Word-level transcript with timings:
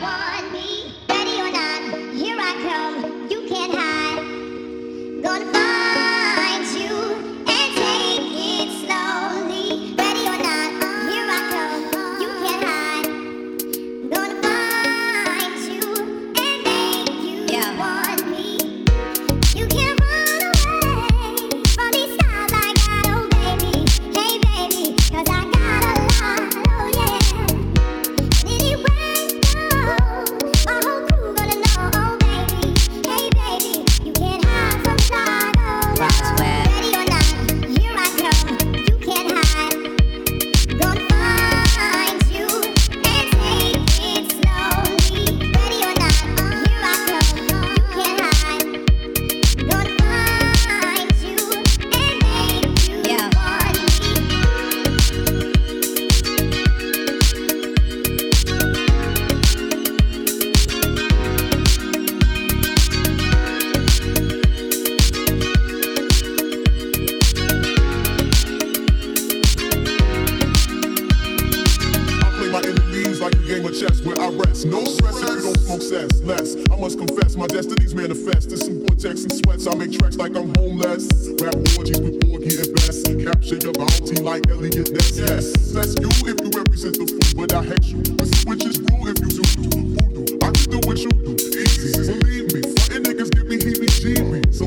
why. 0.00 0.29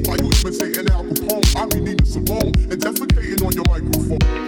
why 0.06 0.16
you 0.16 0.26
imitating 0.26 0.90
Al 0.90 1.04
Capone? 1.04 1.56
I 1.56 1.66
be 1.68 1.80
needing 1.80 2.06
some 2.06 2.26
long 2.26 2.48
and 2.48 2.82
defecating 2.82 3.46
on 3.46 3.54
your 3.54 3.66
microphone. 3.66 4.43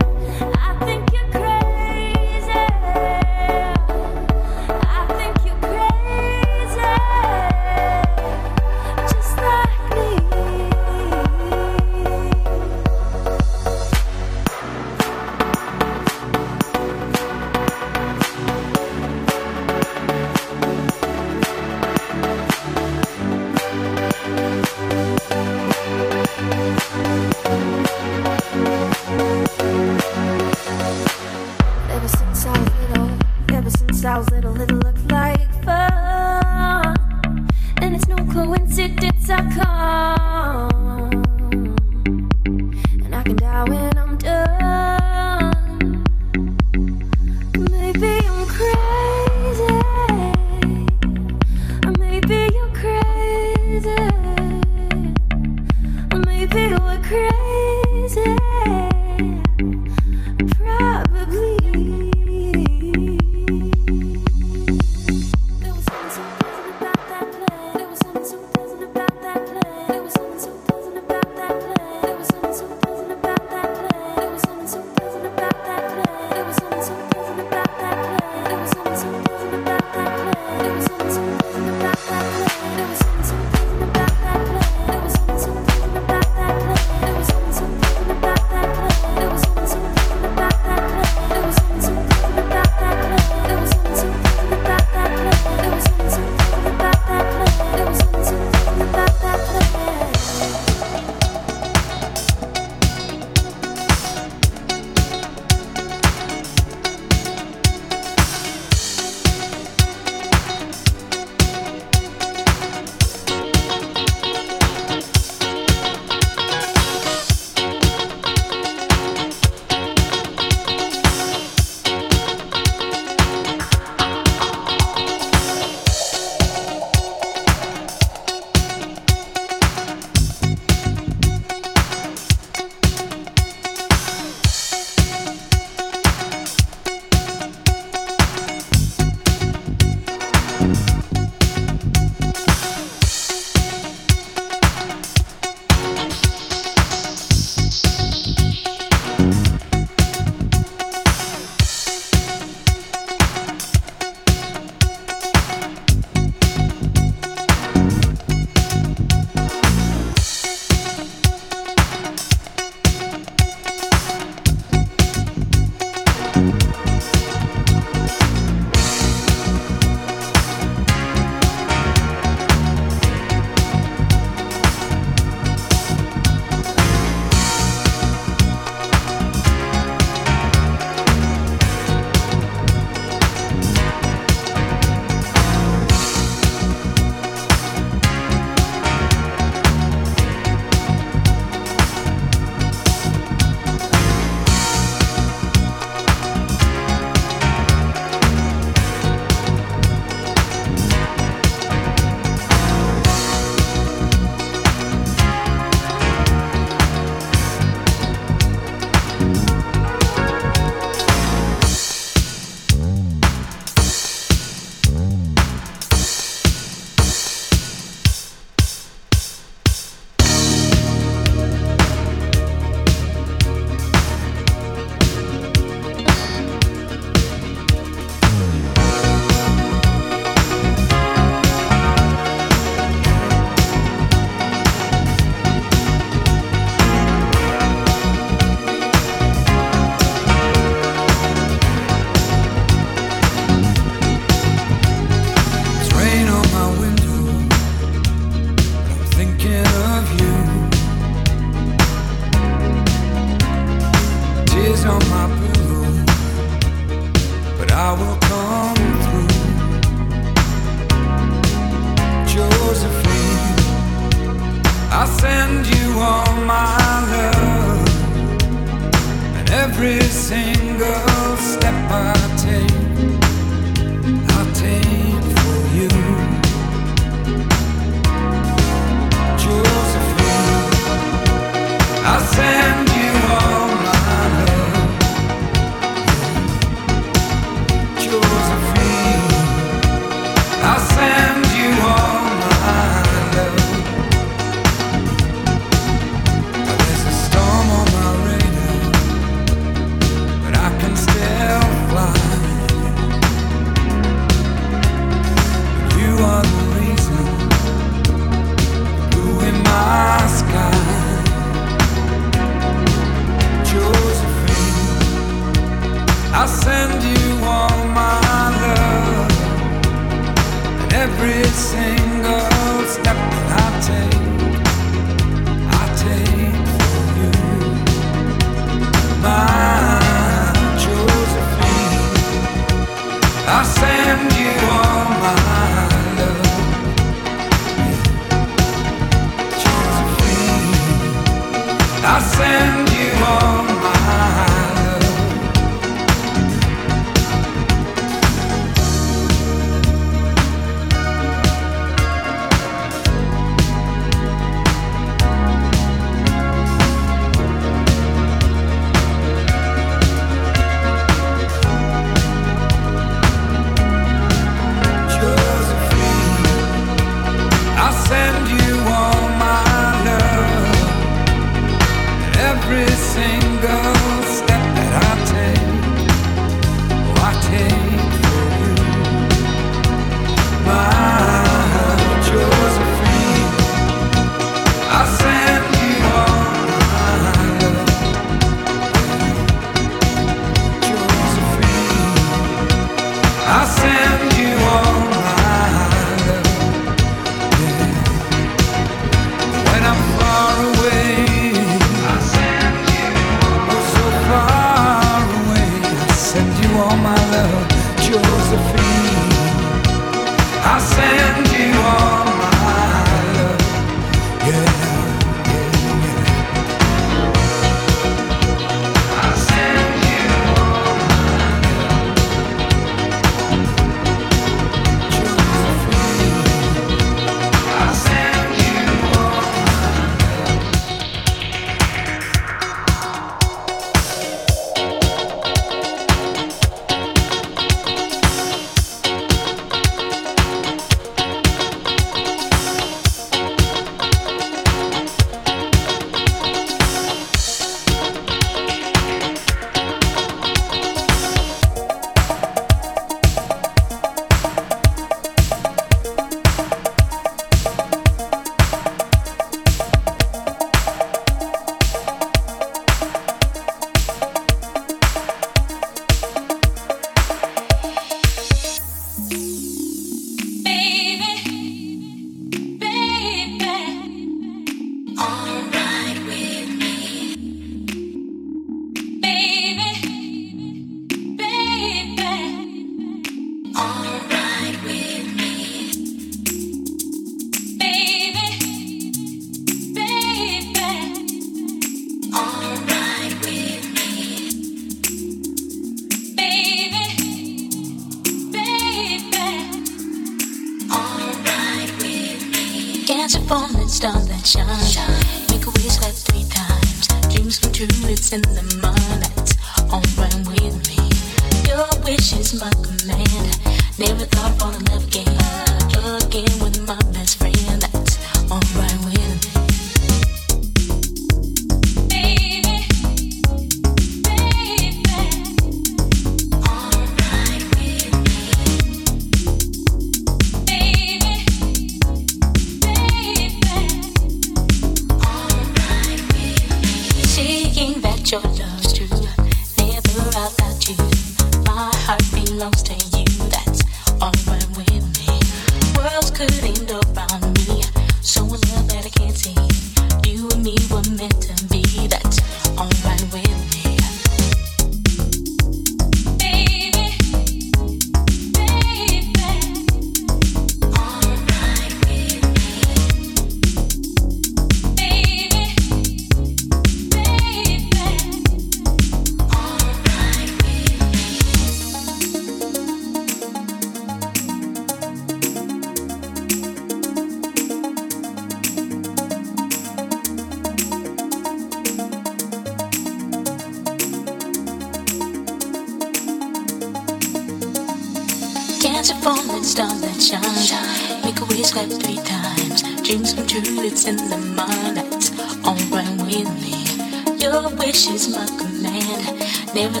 she's 598.00 598.34
my 598.34 598.46
command. 598.56 599.44
Never 599.74 600.00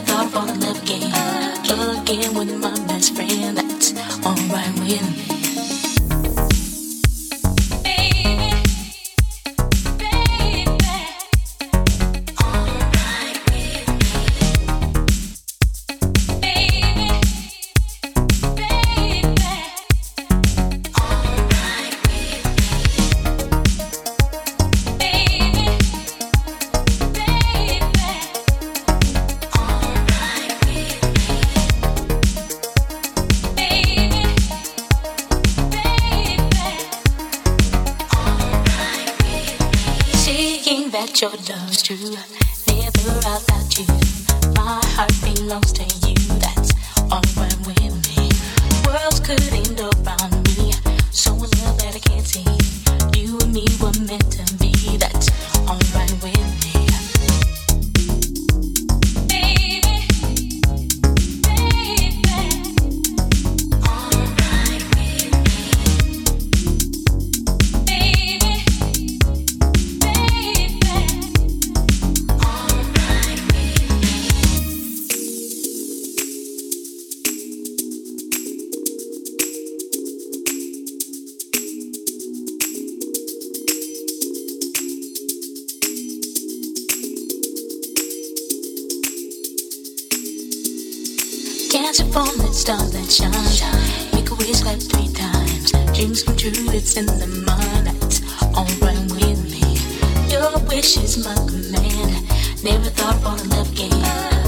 Catch 91.90 92.06
a 92.06 92.12
falling 92.12 92.52
star 92.52 92.78
that 92.78 93.10
shines. 93.10 94.12
Make 94.14 94.30
a 94.30 94.34
wish 94.36 94.62
like 94.62 94.80
three 94.80 95.08
times. 95.12 95.72
Dreams 95.92 96.22
come 96.22 96.36
true, 96.36 96.52
it's 96.70 96.96
in 96.96 97.06
the 97.06 97.26
mind. 97.26 97.88
That's 97.88 98.22
alright 98.54 99.10
with 99.10 99.42
me. 99.50 100.30
Your 100.30 100.56
wish 100.68 100.96
is 100.98 101.18
my 101.24 101.34
command. 101.34 102.62
Never 102.62 102.90
thought 102.90 103.20
falling 103.24 103.48
love 103.48 103.74
game. 103.74 104.39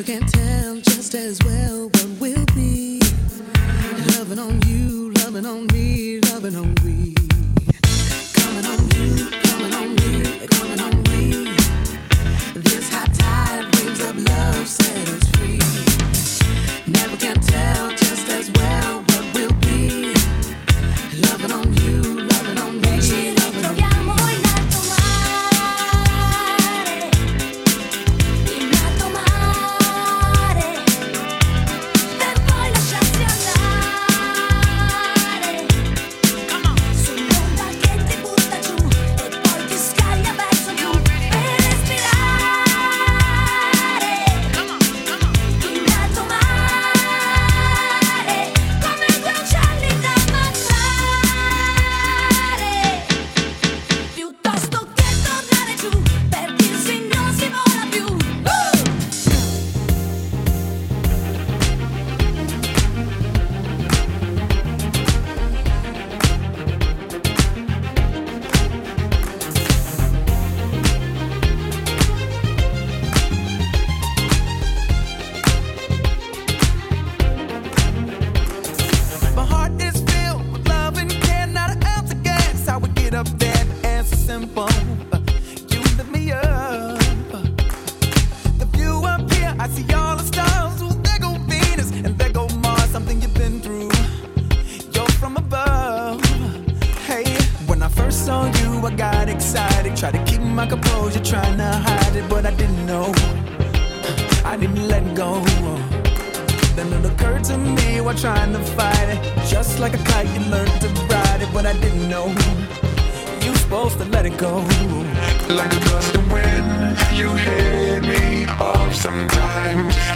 never 0.00 0.18
can 0.18 0.26
tell 0.28 0.76
just 0.80 1.14
as 1.14 1.38
well 1.44 1.88
what 1.88 2.08
will 2.20 2.46
be. 2.54 3.00
Loving 4.16 4.38
on 4.38 4.60
you, 4.62 5.12
loving 5.14 5.44
on 5.46 5.66
me, 5.68 6.20
loving 6.20 6.56
on 6.56 6.74
we. 6.84 7.29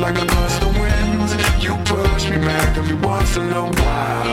like 0.00 0.18
a 0.18 0.26
gust 0.26 0.62
of 0.62 0.76
wind 0.76 1.62
You 1.62 1.76
push 1.84 2.28
me 2.28 2.38
back 2.38 2.76
every 2.76 2.96
once 2.96 3.36
in 3.36 3.50
a 3.52 3.62
while 3.62 4.23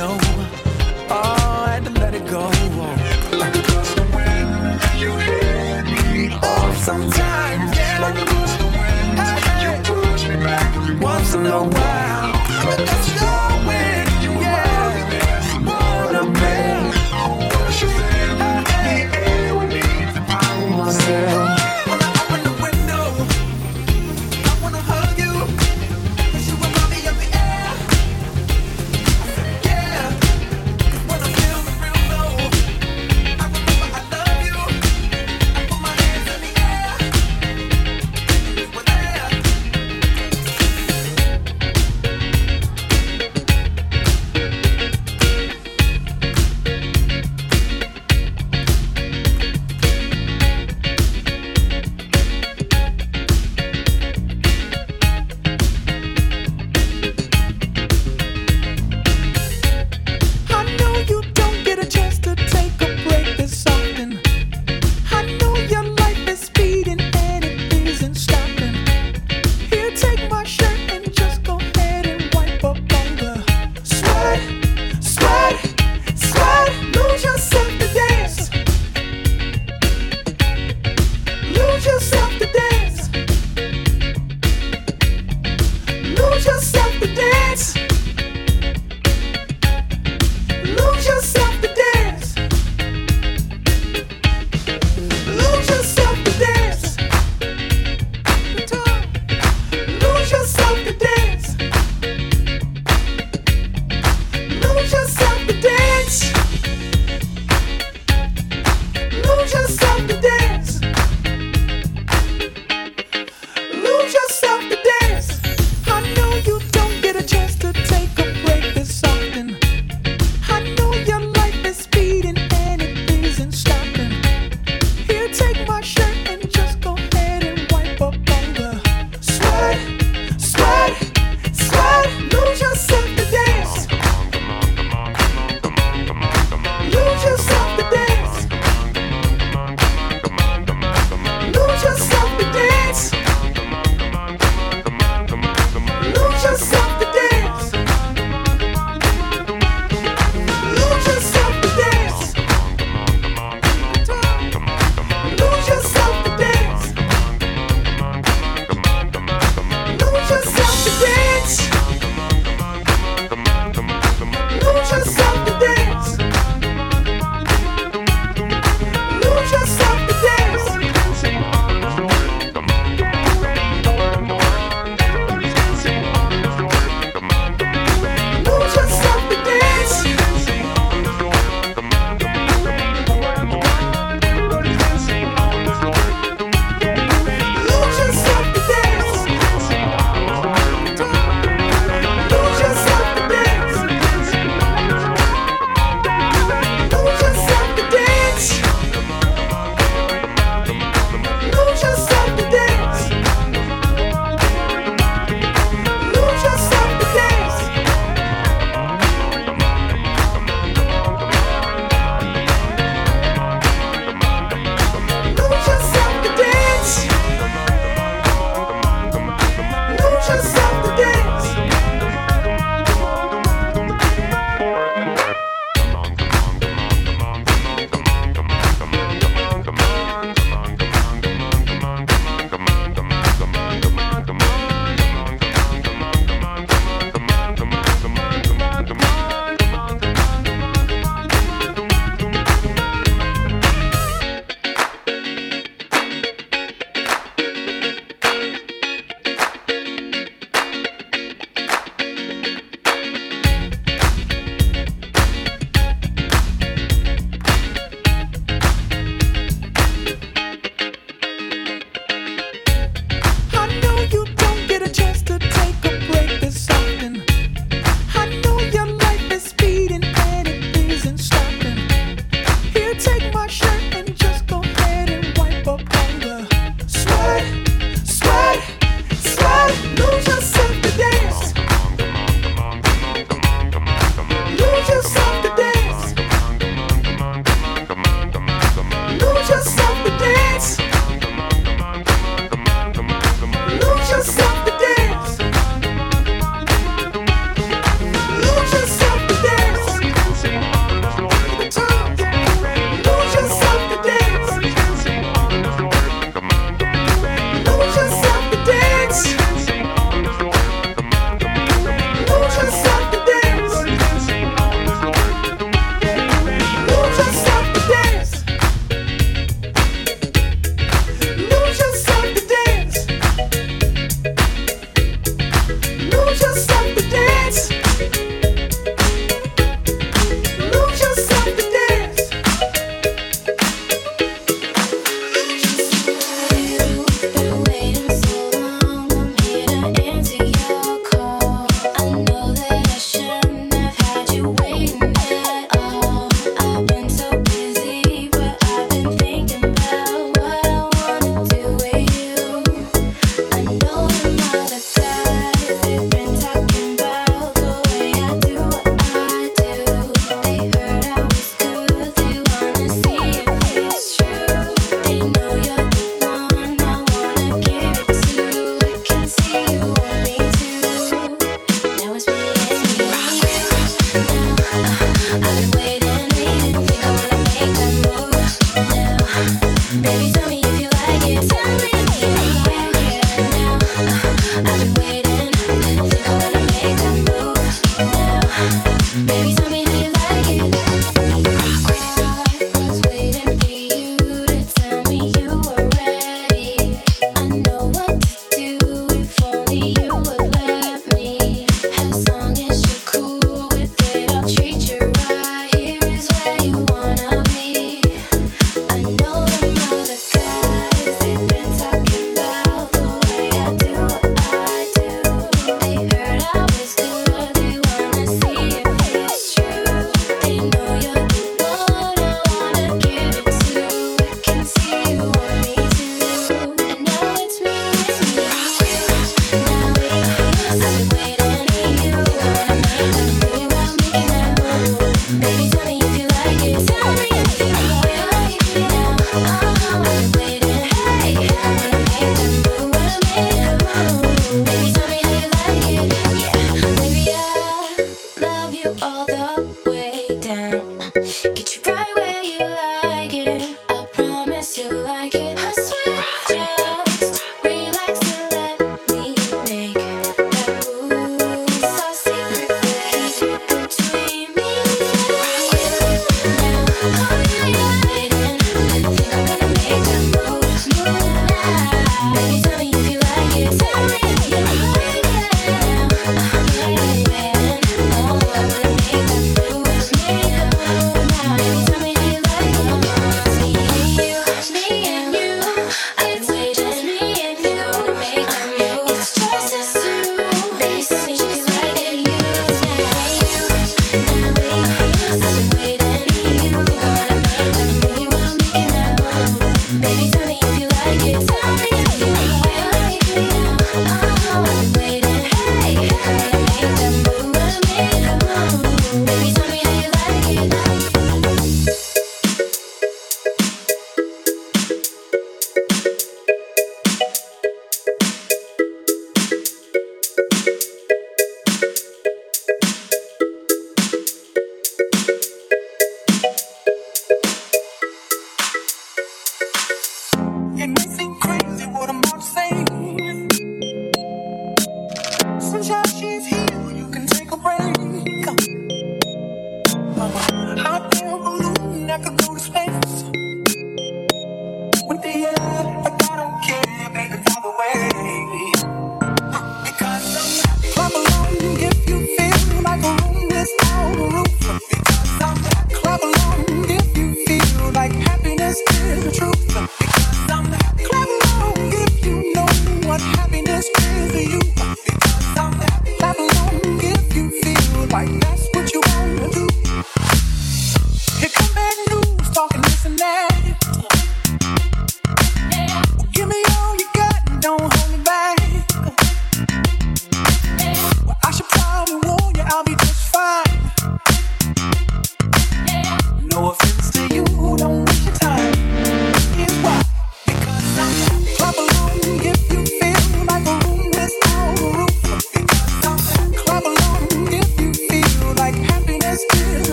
know. 0.00 0.18
Oh, 1.10 1.66
I 1.66 1.72
had 1.74 1.84
to 1.84 1.92
let 2.02 2.14
it 2.14 2.26
go. 2.26 2.44
Like 3.42 3.54
a 3.54 3.64
gust 3.70 3.98
of 3.98 4.06
wind, 4.14 4.80
you 5.02 5.12
hit 5.28 5.84
me 6.14 6.34
off 6.52 6.74
sometimes. 6.88 7.68
Yeah. 7.76 8.04
Like 8.04 8.18
a 8.24 8.26
gust 8.32 8.60
of 8.64 8.70
wind, 8.80 9.16
you 9.62 9.72
push 9.92 10.22
me 10.30 10.36
back 10.36 10.70
once 11.02 11.34
in 11.34 11.44
a 11.46 11.62
while. 11.76 12.09